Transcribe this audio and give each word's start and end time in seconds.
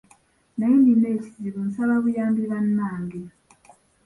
"Naye 0.57 0.75
nnina 0.77 1.07
ekizibu, 1.15 1.59
nsaba 1.67 1.95
buyambi 2.03 2.43
bannange." 2.51 3.21